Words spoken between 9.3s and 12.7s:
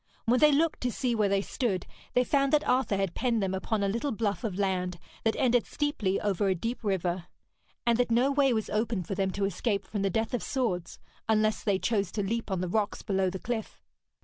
escape from the death of swords, unless they chose to leap on the